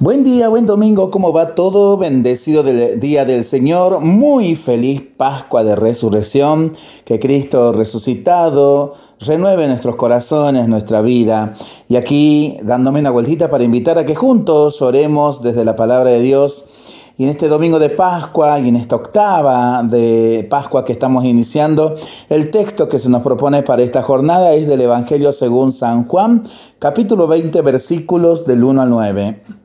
Buen 0.00 0.22
día, 0.22 0.48
buen 0.48 0.64
domingo, 0.64 1.10
¿cómo 1.10 1.32
va 1.32 1.56
todo? 1.56 1.96
Bendecido 1.96 2.62
del 2.62 3.00
día 3.00 3.24
del 3.24 3.42
Señor, 3.42 3.98
muy 3.98 4.54
feliz 4.54 5.02
Pascua 5.16 5.64
de 5.64 5.74
Resurrección, 5.74 6.70
que 7.04 7.18
Cristo 7.18 7.72
resucitado 7.72 8.94
renueve 9.18 9.66
nuestros 9.66 9.96
corazones, 9.96 10.68
nuestra 10.68 11.00
vida. 11.00 11.54
Y 11.88 11.96
aquí 11.96 12.58
dándome 12.62 13.00
una 13.00 13.10
vueltita 13.10 13.50
para 13.50 13.64
invitar 13.64 13.98
a 13.98 14.06
que 14.06 14.14
juntos 14.14 14.80
oremos 14.82 15.42
desde 15.42 15.64
la 15.64 15.74
palabra 15.74 16.10
de 16.10 16.20
Dios. 16.20 16.68
Y 17.16 17.24
en 17.24 17.30
este 17.30 17.48
domingo 17.48 17.80
de 17.80 17.90
Pascua 17.90 18.60
y 18.60 18.68
en 18.68 18.76
esta 18.76 18.94
octava 18.94 19.82
de 19.82 20.46
Pascua 20.48 20.84
que 20.84 20.92
estamos 20.92 21.24
iniciando, 21.24 21.96
el 22.28 22.52
texto 22.52 22.88
que 22.88 23.00
se 23.00 23.08
nos 23.08 23.22
propone 23.22 23.64
para 23.64 23.82
esta 23.82 24.04
jornada 24.04 24.54
es 24.54 24.68
del 24.68 24.82
Evangelio 24.82 25.32
según 25.32 25.72
San 25.72 26.06
Juan, 26.06 26.44
capítulo 26.78 27.26
20, 27.26 27.60
versículos 27.62 28.46
del 28.46 28.62
1 28.62 28.82
al 28.82 28.90
9. 28.90 29.57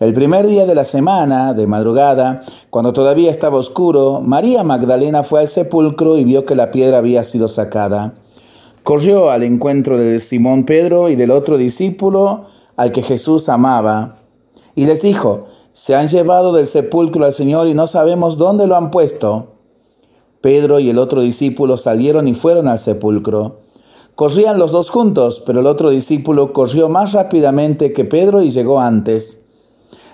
El 0.00 0.14
primer 0.14 0.46
día 0.46 0.64
de 0.64 0.76
la 0.76 0.84
semana, 0.84 1.54
de 1.54 1.66
madrugada, 1.66 2.42
cuando 2.70 2.92
todavía 2.92 3.32
estaba 3.32 3.58
oscuro, 3.58 4.20
María 4.20 4.62
Magdalena 4.62 5.24
fue 5.24 5.40
al 5.40 5.48
sepulcro 5.48 6.16
y 6.18 6.24
vio 6.24 6.44
que 6.44 6.54
la 6.54 6.70
piedra 6.70 6.98
había 6.98 7.24
sido 7.24 7.48
sacada. 7.48 8.14
Corrió 8.84 9.28
al 9.30 9.42
encuentro 9.42 9.98
de 9.98 10.20
Simón 10.20 10.66
Pedro 10.66 11.08
y 11.08 11.16
del 11.16 11.32
otro 11.32 11.56
discípulo 11.58 12.44
al 12.76 12.92
que 12.92 13.02
Jesús 13.02 13.48
amaba, 13.48 14.18
y 14.76 14.86
les 14.86 15.02
dijo, 15.02 15.46
se 15.72 15.96
han 15.96 16.06
llevado 16.06 16.52
del 16.52 16.68
sepulcro 16.68 17.24
al 17.24 17.32
Señor 17.32 17.66
y 17.66 17.74
no 17.74 17.88
sabemos 17.88 18.38
dónde 18.38 18.68
lo 18.68 18.76
han 18.76 18.92
puesto. 18.92 19.54
Pedro 20.40 20.78
y 20.78 20.90
el 20.90 20.98
otro 20.98 21.22
discípulo 21.22 21.76
salieron 21.76 22.28
y 22.28 22.34
fueron 22.34 22.68
al 22.68 22.78
sepulcro. 22.78 23.62
Corrían 24.14 24.60
los 24.60 24.70
dos 24.70 24.90
juntos, 24.90 25.42
pero 25.44 25.58
el 25.58 25.66
otro 25.66 25.90
discípulo 25.90 26.52
corrió 26.52 26.88
más 26.88 27.14
rápidamente 27.14 27.92
que 27.92 28.04
Pedro 28.04 28.42
y 28.42 28.50
llegó 28.50 28.78
antes. 28.78 29.47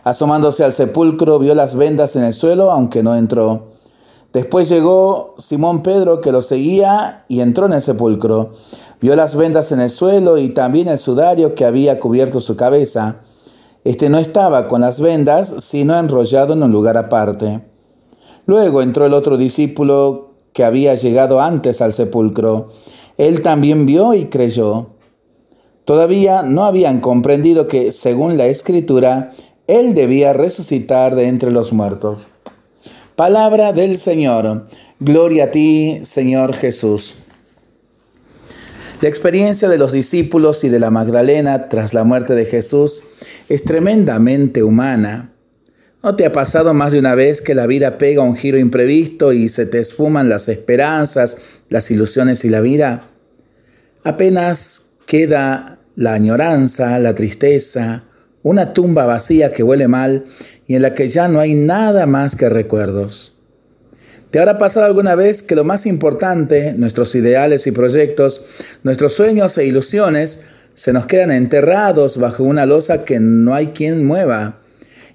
Asomándose 0.05 0.63
al 0.65 0.73
sepulcro, 0.73 1.39
vio 1.39 1.55
las 1.55 1.75
vendas 1.75 2.15
en 2.15 2.25
el 2.25 2.35
suelo, 2.35 2.71
aunque 2.71 3.03
no 3.03 3.17
entró. 3.17 3.73
Después 4.35 4.69
llegó 4.69 5.35
Simón 5.39 5.83
Pedro, 5.83 6.21
que 6.21 6.31
lo 6.31 6.43
seguía, 6.43 7.25
y 7.29 7.41
entró 7.41 7.67
en 7.67 7.73
el 7.73 7.81
sepulcro. 7.81 8.53
Vio 9.01 9.17
las 9.17 9.35
vendas 9.35 9.73
en 9.73 9.81
el 9.81 9.91
suelo 9.91 10.39
y 10.39 10.51
también 10.51 10.89
el 10.89 10.99
sudario 10.99 11.55
que 11.55 11.65
había 11.65 11.99
cubierto 12.01 12.41
su 12.41 12.55
cabeza. 12.57 13.21
Este 13.83 14.09
no 14.09 14.19
estaba 14.19 14.69
con 14.69 14.83
las 14.83 15.01
vendas, 15.01 15.55
sino 15.59 15.99
enrollado 15.99 16.53
en 16.53 16.63
un 16.63 16.73
lugar 16.73 16.97
aparte. 16.97 17.65
Luego 18.47 18.83
entró 18.83 19.07
el 19.07 19.15
otro 19.15 19.37
discípulo 19.37 20.33
que 20.53 20.65
había 20.65 20.95
llegado 20.95 21.41
antes 21.41 21.81
al 21.81 21.93
sepulcro. 21.93 22.69
Él 23.17 23.41
también 23.41 23.87
vio 23.87 24.15
y 24.15 24.27
creyó. 24.27 24.91
Todavía 25.85 26.43
no 26.43 26.65
habían 26.65 27.01
comprendido 27.01 27.69
que, 27.69 27.93
según 27.93 28.37
la 28.37 28.47
escritura, 28.47 29.33
él 29.67 29.95
debía 29.95 30.33
resucitar 30.33 31.15
de 31.15 31.27
entre 31.29 31.51
los 31.51 31.73
muertos. 31.73 32.27
Palabra 33.17 33.73
del 33.73 33.97
Señor. 33.97 34.67
Gloria 35.01 35.45
a 35.45 35.47
ti, 35.49 36.01
Señor 36.03 36.55
Jesús. 36.55 37.17
La 39.01 39.09
experiencia 39.09 39.69
de 39.69 39.79
los 39.79 39.93
discípulos 39.93 40.65
y 40.65 40.69
de 40.69 40.79
la 40.79 40.91
Magdalena 40.91 41.69
tras 41.69 41.95
la 41.95 42.05
muerte 42.05 42.35
de 42.35 42.47
Jesús 42.47 43.03
es 43.49 43.65
tremendamente 43.65 44.63
humana. 44.63 45.33
¿No 46.03 46.17
te 46.17 46.27
ha 46.27 46.33
pasado 46.33 46.75
más 46.75 46.93
de 46.93 46.99
una 46.99 47.15
vez 47.15 47.41
que 47.41 47.55
la 47.55 47.67
vida 47.67 47.97
pega 47.97 48.23
un 48.23 48.37
giro 48.37 48.59
imprevisto 48.59 49.33
y 49.33 49.49
se 49.49 49.67
te 49.67 49.81
esfuman 49.81 50.29
las 50.29 50.49
esperanzas, 50.49 51.39
las 51.71 51.91
ilusiones 51.91 52.45
y 52.45 52.51
la 52.51 52.61
vida? 52.61 53.05
Apenas 54.05 54.91
queda 55.07 55.79
la 55.97 56.15
añoranza, 56.15 56.99
la 56.99 57.15
tristeza, 57.15 58.05
una 58.45 58.75
tumba 58.75 59.07
vacía 59.07 59.51
que 59.53 59.65
huele 59.65 59.89
mal 59.89 60.27
y 60.69 60.77
en 60.77 60.83
la 60.83 60.95
que 60.95 61.09
ya 61.09 61.27
no 61.27 61.41
hay 61.41 61.55
nada 61.55 62.07
más 62.07 62.37
que 62.37 62.49
recuerdos. 62.49 63.33
¿Te 64.31 64.39
habrá 64.39 64.59
pasado 64.59 64.87
alguna 64.87 65.15
vez 65.15 65.43
que 65.43 65.57
lo 65.57 65.65
más 65.65 65.87
importante, 65.87 66.75
nuestros 66.75 67.15
ideales 67.15 67.67
y 67.67 67.73
proyectos, 67.73 68.45
nuestros 68.83 69.15
sueños 69.15 69.57
e 69.59 69.65
ilusiones, 69.65 70.45
se 70.75 70.93
nos 70.93 71.07
quedan 71.07 71.31
enterrados 71.31 72.19
bajo 72.19 72.45
una 72.45 72.67
losa 72.67 73.05
que 73.05 73.19
no 73.19 73.55
hay 73.55 73.69
quien 73.69 74.05
mueva? 74.05 74.59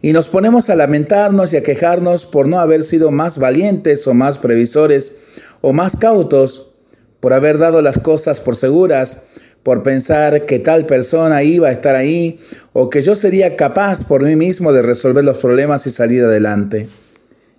Y 0.02 0.14
nos 0.14 0.28
ponemos 0.28 0.70
a 0.70 0.76
lamentarnos 0.76 1.54
y 1.54 1.58
a 1.58 1.64
quejarnos 1.64 2.26
por 2.26 2.48
no 2.48 2.60
haber 2.60 2.84
sido 2.84 3.12
más 3.12 3.38
valientes 3.38 4.08
o 4.08 4.14
más 4.14 4.40
previsores 4.40 5.18
o 5.62 5.72
más 5.72 5.98
cautos, 5.98 6.72
por 7.20 7.34
haber 7.34 7.58
dado 7.58 7.82
las 7.82 8.00
cosas 8.00 8.40
por 8.40 8.56
seguras, 8.56 9.26
por 9.64 9.84
pensar 9.84 10.46
que 10.46 10.60
tal 10.60 10.86
persona 10.86 11.44
iba 11.44 11.68
a 11.68 11.72
estar 11.72 11.96
ahí 11.96 12.40
o 12.74 12.90
que 12.90 13.02
yo 13.02 13.16
sería 13.16 13.56
capaz 13.56 14.04
por 14.04 14.24
mí 14.24 14.36
mismo 14.36 14.72
de 14.72 14.82
resolver 14.82 15.24
los 15.24 15.38
problemas 15.38 15.86
y 15.88 15.92
salir 15.92 16.24
adelante. 16.24 16.88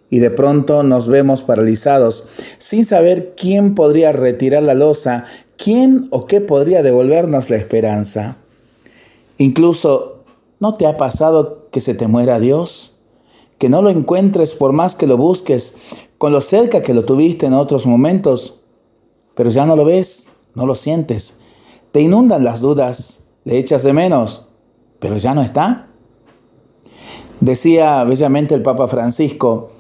Y 0.08 0.18
de 0.18 0.30
pronto 0.30 0.82
nos 0.82 1.06
vemos 1.06 1.42
paralizados, 1.42 2.28
sin 2.58 2.84
saber 2.84 3.34
quién 3.36 3.74
podría 3.74 4.12
retirar 4.12 4.62
la 4.62 4.74
losa, 4.74 5.24
quién 5.56 6.08
o 6.10 6.26
qué 6.26 6.40
podría 6.40 6.82
devolvernos 6.82 7.48
la 7.48 7.56
esperanza. 7.56 8.38
Incluso, 9.38 10.24
¿no 10.58 10.74
te 10.74 10.86
ha 10.86 10.96
pasado 10.96 11.68
que 11.70 11.80
se 11.80 11.94
te 11.94 12.08
muera 12.08 12.40
Dios? 12.40 12.96
Que 13.58 13.68
no 13.68 13.82
lo 13.82 13.90
encuentres 13.90 14.54
por 14.54 14.72
más 14.72 14.96
que 14.96 15.06
lo 15.06 15.16
busques, 15.16 15.76
con 16.18 16.32
lo 16.32 16.40
cerca 16.40 16.82
que 16.82 16.94
lo 16.94 17.04
tuviste 17.04 17.46
en 17.46 17.52
otros 17.52 17.86
momentos, 17.86 18.56
pero 19.36 19.50
ya 19.50 19.64
no 19.64 19.76
lo 19.76 19.84
ves, 19.84 20.30
no 20.54 20.66
lo 20.66 20.74
sientes 20.74 21.39
te 21.92 22.00
inundan 22.00 22.44
las 22.44 22.60
dudas, 22.60 23.26
le 23.44 23.58
echas 23.58 23.82
de 23.82 23.92
menos, 23.92 24.48
pero 24.98 25.16
ya 25.16 25.34
no 25.34 25.42
está. 25.42 25.88
Decía 27.40 28.04
bellamente 28.04 28.54
el 28.54 28.62
Papa 28.62 28.86
Francisco, 28.86 29.70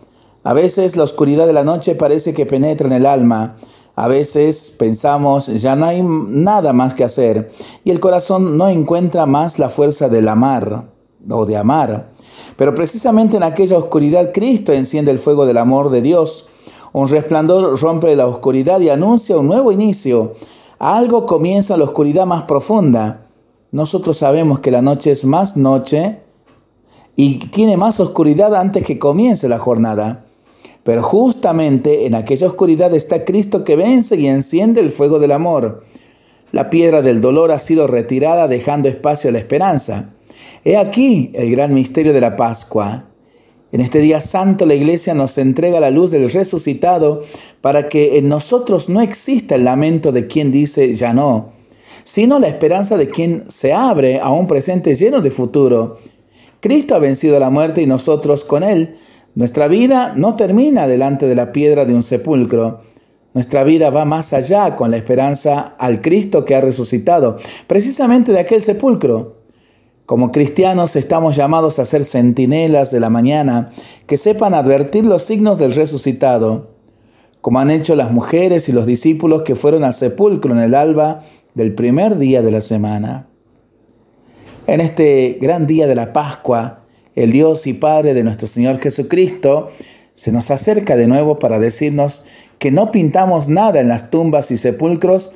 a 0.42 0.54
veces 0.54 0.96
la 0.96 1.04
oscuridad 1.04 1.46
de 1.46 1.52
la 1.52 1.64
noche 1.64 1.94
parece 1.94 2.32
que 2.32 2.46
penetra 2.46 2.86
en 2.86 2.94
el 2.94 3.06
alma, 3.06 3.56
a 3.94 4.08
veces 4.08 4.74
pensamos 4.78 5.48
ya 5.48 5.76
no 5.76 5.84
hay 5.84 6.02
nada 6.02 6.72
más 6.72 6.94
que 6.94 7.04
hacer 7.04 7.50
y 7.84 7.90
el 7.90 8.00
corazón 8.00 8.56
no 8.56 8.68
encuentra 8.68 9.26
más 9.26 9.58
la 9.58 9.68
fuerza 9.68 10.08
del 10.08 10.28
amar 10.28 10.84
o 11.28 11.44
de 11.44 11.56
amar. 11.58 12.12
Pero 12.56 12.74
precisamente 12.74 13.36
en 13.36 13.42
aquella 13.42 13.76
oscuridad 13.76 14.32
Cristo 14.32 14.72
enciende 14.72 15.10
el 15.10 15.18
fuego 15.18 15.44
del 15.44 15.58
amor 15.58 15.90
de 15.90 16.00
Dios. 16.00 16.48
Un 16.92 17.08
resplandor 17.08 17.78
rompe 17.78 18.16
la 18.16 18.26
oscuridad 18.26 18.80
y 18.80 18.88
anuncia 18.88 19.36
un 19.36 19.46
nuevo 19.46 19.70
inicio, 19.70 20.32
algo 20.80 21.26
comienza 21.26 21.76
la 21.76 21.84
oscuridad 21.84 22.24
más 22.24 22.44
profunda. 22.44 23.26
Nosotros 23.70 24.16
sabemos 24.16 24.60
que 24.60 24.70
la 24.70 24.80
noche 24.80 25.10
es 25.10 25.26
más 25.26 25.58
noche 25.58 26.20
y 27.16 27.38
tiene 27.48 27.76
más 27.76 28.00
oscuridad 28.00 28.54
antes 28.54 28.86
que 28.86 28.98
comience 28.98 29.46
la 29.46 29.58
jornada. 29.58 30.24
Pero 30.82 31.02
justamente 31.02 32.06
en 32.06 32.14
aquella 32.14 32.46
oscuridad 32.46 32.94
está 32.94 33.26
Cristo 33.26 33.62
que 33.62 33.76
vence 33.76 34.16
y 34.16 34.26
enciende 34.26 34.80
el 34.80 34.88
fuego 34.88 35.18
del 35.18 35.32
amor. 35.32 35.84
La 36.50 36.70
piedra 36.70 37.02
del 37.02 37.20
dolor 37.20 37.52
ha 37.52 37.58
sido 37.58 37.86
retirada 37.86 38.48
dejando 38.48 38.88
espacio 38.88 39.28
a 39.28 39.34
la 39.34 39.38
esperanza. 39.38 40.14
He 40.64 40.78
aquí 40.78 41.30
el 41.34 41.50
gran 41.50 41.74
misterio 41.74 42.14
de 42.14 42.22
la 42.22 42.36
Pascua. 42.36 43.09
En 43.72 43.80
este 43.80 44.00
día 44.00 44.20
santo 44.20 44.66
la 44.66 44.74
iglesia 44.74 45.14
nos 45.14 45.38
entrega 45.38 45.78
la 45.78 45.90
luz 45.90 46.10
del 46.10 46.30
resucitado 46.30 47.22
para 47.60 47.88
que 47.88 48.18
en 48.18 48.28
nosotros 48.28 48.88
no 48.88 49.00
exista 49.00 49.54
el 49.54 49.64
lamento 49.64 50.10
de 50.10 50.26
quien 50.26 50.50
dice 50.50 50.92
ya 50.94 51.12
no, 51.12 51.50
sino 52.02 52.40
la 52.40 52.48
esperanza 52.48 52.96
de 52.96 53.08
quien 53.08 53.48
se 53.48 53.72
abre 53.72 54.18
a 54.18 54.30
un 54.30 54.48
presente 54.48 54.94
lleno 54.94 55.20
de 55.20 55.30
futuro. 55.30 55.98
Cristo 56.58 56.96
ha 56.96 56.98
vencido 56.98 57.38
la 57.38 57.50
muerte 57.50 57.80
y 57.80 57.86
nosotros 57.86 58.42
con 58.42 58.64
él. 58.64 58.96
Nuestra 59.36 59.68
vida 59.68 60.14
no 60.16 60.34
termina 60.34 60.88
delante 60.88 61.26
de 61.26 61.36
la 61.36 61.52
piedra 61.52 61.84
de 61.84 61.94
un 61.94 62.02
sepulcro. 62.02 62.80
Nuestra 63.32 63.62
vida 63.62 63.90
va 63.90 64.04
más 64.04 64.32
allá 64.32 64.74
con 64.74 64.90
la 64.90 64.96
esperanza 64.96 65.60
al 65.78 66.00
Cristo 66.00 66.44
que 66.44 66.56
ha 66.56 66.60
resucitado, 66.60 67.36
precisamente 67.68 68.32
de 68.32 68.40
aquel 68.40 68.60
sepulcro. 68.60 69.39
Como 70.10 70.32
cristianos 70.32 70.96
estamos 70.96 71.36
llamados 71.36 71.78
a 71.78 71.84
ser 71.84 72.04
centinelas 72.04 72.90
de 72.90 72.98
la 72.98 73.10
mañana 73.10 73.70
que 74.08 74.16
sepan 74.16 74.54
advertir 74.54 75.04
los 75.04 75.22
signos 75.22 75.60
del 75.60 75.72
resucitado, 75.72 76.72
como 77.40 77.60
han 77.60 77.70
hecho 77.70 77.94
las 77.94 78.10
mujeres 78.10 78.68
y 78.68 78.72
los 78.72 78.86
discípulos 78.86 79.42
que 79.42 79.54
fueron 79.54 79.84
al 79.84 79.94
sepulcro 79.94 80.52
en 80.52 80.58
el 80.58 80.74
alba 80.74 81.22
del 81.54 81.76
primer 81.76 82.18
día 82.18 82.42
de 82.42 82.50
la 82.50 82.60
semana. 82.60 83.28
En 84.66 84.80
este 84.80 85.38
gran 85.40 85.68
día 85.68 85.86
de 85.86 85.94
la 85.94 86.12
Pascua, 86.12 86.80
el 87.14 87.30
Dios 87.30 87.68
y 87.68 87.74
Padre 87.74 88.12
de 88.12 88.24
nuestro 88.24 88.48
Señor 88.48 88.80
Jesucristo 88.80 89.70
se 90.14 90.32
nos 90.32 90.50
acerca 90.50 90.96
de 90.96 91.06
nuevo 91.06 91.38
para 91.38 91.60
decirnos 91.60 92.24
que 92.58 92.72
no 92.72 92.90
pintamos 92.90 93.48
nada 93.48 93.78
en 93.78 93.86
las 93.86 94.10
tumbas 94.10 94.50
y 94.50 94.58
sepulcros, 94.58 95.34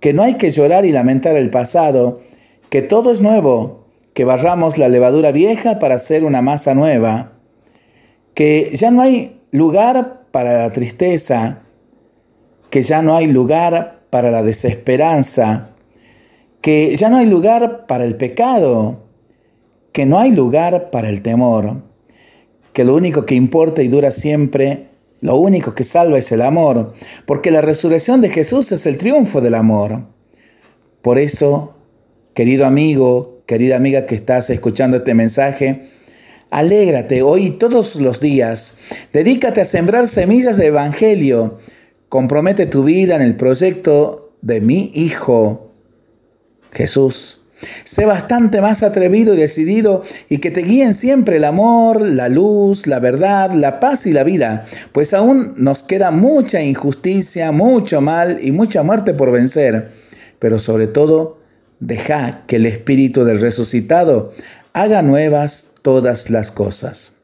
que 0.00 0.12
no 0.12 0.24
hay 0.24 0.34
que 0.34 0.50
llorar 0.50 0.84
y 0.84 0.90
lamentar 0.90 1.36
el 1.36 1.50
pasado, 1.50 2.22
que 2.70 2.82
todo 2.82 3.12
es 3.12 3.20
nuevo, 3.20 3.85
que 4.16 4.24
barramos 4.24 4.78
la 4.78 4.88
levadura 4.88 5.30
vieja 5.30 5.78
para 5.78 5.96
hacer 5.96 6.24
una 6.24 6.40
masa 6.40 6.74
nueva, 6.74 7.32
que 8.32 8.70
ya 8.72 8.90
no 8.90 9.02
hay 9.02 9.42
lugar 9.50 10.22
para 10.30 10.56
la 10.56 10.72
tristeza, 10.72 11.58
que 12.70 12.82
ya 12.82 13.02
no 13.02 13.14
hay 13.14 13.26
lugar 13.26 14.04
para 14.08 14.30
la 14.30 14.42
desesperanza, 14.42 15.72
que 16.62 16.96
ya 16.96 17.10
no 17.10 17.18
hay 17.18 17.26
lugar 17.26 17.84
para 17.86 18.04
el 18.04 18.16
pecado, 18.16 19.04
que 19.92 20.06
no 20.06 20.18
hay 20.18 20.30
lugar 20.30 20.88
para 20.88 21.10
el 21.10 21.20
temor, 21.20 21.82
que 22.72 22.86
lo 22.86 22.94
único 22.94 23.26
que 23.26 23.34
importa 23.34 23.82
y 23.82 23.88
dura 23.88 24.12
siempre, 24.12 24.86
lo 25.20 25.36
único 25.36 25.74
que 25.74 25.84
salva 25.84 26.16
es 26.16 26.32
el 26.32 26.40
amor, 26.40 26.94
porque 27.26 27.50
la 27.50 27.60
resurrección 27.60 28.22
de 28.22 28.30
Jesús 28.30 28.72
es 28.72 28.86
el 28.86 28.96
triunfo 28.96 29.42
del 29.42 29.56
amor. 29.56 30.04
Por 31.02 31.18
eso, 31.18 31.74
querido 32.32 32.64
amigo, 32.64 33.35
querida 33.46 33.76
amiga 33.76 34.06
que 34.06 34.16
estás 34.16 34.50
escuchando 34.50 34.98
este 34.98 35.14
mensaje, 35.14 35.88
alégrate 36.50 37.22
hoy 37.22 37.52
todos 37.52 37.96
los 37.96 38.20
días, 38.20 38.78
dedícate 39.12 39.60
a 39.60 39.64
sembrar 39.64 40.08
semillas 40.08 40.56
de 40.56 40.66
evangelio, 40.66 41.58
compromete 42.08 42.66
tu 42.66 42.82
vida 42.82 43.14
en 43.14 43.22
el 43.22 43.36
proyecto 43.36 44.32
de 44.42 44.60
mi 44.60 44.90
Hijo 44.94 45.70
Jesús. 46.72 47.42
Sé 47.84 48.04
bastante 48.04 48.60
más 48.60 48.82
atrevido 48.82 49.32
y 49.32 49.38
decidido 49.38 50.02
y 50.28 50.38
que 50.38 50.50
te 50.50 50.62
guíen 50.62 50.92
siempre 50.92 51.36
el 51.36 51.44
amor, 51.44 52.02
la 52.02 52.28
luz, 52.28 52.86
la 52.86 52.98
verdad, 52.98 53.52
la 53.52 53.80
paz 53.80 54.06
y 54.06 54.12
la 54.12 54.24
vida, 54.24 54.66
pues 54.92 55.14
aún 55.14 55.54
nos 55.56 55.82
queda 55.82 56.10
mucha 56.10 56.60
injusticia, 56.62 57.52
mucho 57.52 58.00
mal 58.02 58.38
y 58.42 58.50
mucha 58.50 58.82
muerte 58.82 59.14
por 59.14 59.30
vencer. 59.30 59.90
Pero 60.38 60.58
sobre 60.58 60.86
todo, 60.86 61.38
deja 61.80 62.44
que 62.46 62.56
el 62.56 62.66
Espíritu 62.66 63.24
del 63.24 63.40
resucitado 63.40 64.32
haga 64.72 65.02
nuevas 65.02 65.74
todas 65.82 66.30
las 66.30 66.50
cosas 66.50 67.16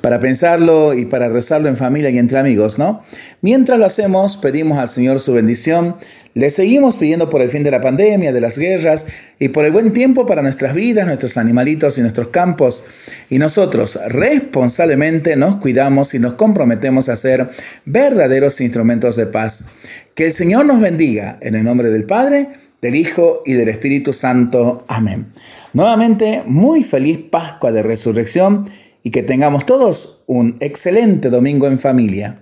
para 0.00 0.20
pensarlo 0.20 0.94
y 0.94 1.04
para 1.04 1.28
rezarlo 1.28 1.68
en 1.68 1.76
familia 1.76 2.10
y 2.10 2.18
entre 2.18 2.38
amigos, 2.38 2.78
¿no? 2.78 3.02
Mientras 3.42 3.78
lo 3.78 3.86
hacemos, 3.86 4.36
pedimos 4.36 4.78
al 4.78 4.88
Señor 4.88 5.20
su 5.20 5.32
bendición, 5.32 5.96
le 6.32 6.50
seguimos 6.50 6.96
pidiendo 6.96 7.28
por 7.28 7.42
el 7.42 7.50
fin 7.50 7.64
de 7.64 7.72
la 7.72 7.80
pandemia, 7.80 8.32
de 8.32 8.40
las 8.40 8.56
guerras 8.56 9.04
y 9.38 9.48
por 9.48 9.64
el 9.64 9.72
buen 9.72 9.92
tiempo 9.92 10.26
para 10.26 10.42
nuestras 10.42 10.74
vidas, 10.74 11.06
nuestros 11.06 11.36
animalitos 11.36 11.98
y 11.98 12.02
nuestros 12.02 12.28
campos. 12.28 12.84
Y 13.28 13.38
nosotros 13.38 13.98
responsablemente 14.06 15.34
nos 15.36 15.56
cuidamos 15.56 16.14
y 16.14 16.20
nos 16.20 16.34
comprometemos 16.34 17.08
a 17.08 17.16
ser 17.16 17.48
verdaderos 17.84 18.60
instrumentos 18.60 19.16
de 19.16 19.26
paz. 19.26 19.64
Que 20.14 20.26
el 20.26 20.32
Señor 20.32 20.66
nos 20.66 20.80
bendiga 20.80 21.36
en 21.40 21.56
el 21.56 21.64
nombre 21.64 21.90
del 21.90 22.04
Padre, 22.04 22.50
del 22.80 22.94
Hijo 22.94 23.42
y 23.44 23.54
del 23.54 23.68
Espíritu 23.68 24.12
Santo. 24.12 24.84
Amén. 24.88 25.32
Nuevamente, 25.72 26.42
muy 26.46 26.84
feliz 26.84 27.18
Pascua 27.30 27.72
de 27.72 27.82
Resurrección 27.82 28.68
y 29.02 29.10
que 29.10 29.22
tengamos 29.22 29.66
todos 29.66 30.22
un 30.26 30.56
excelente 30.60 31.30
domingo 31.30 31.66
en 31.66 31.78
familia. 31.78 32.38